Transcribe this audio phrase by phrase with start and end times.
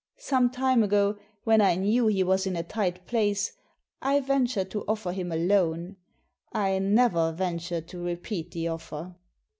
[0.17, 3.53] Some time ago, when I knew he was in a tight place,
[4.01, 5.95] I ventured to offer him a loan,
[6.51, 9.13] I never ventured to repeat the offer."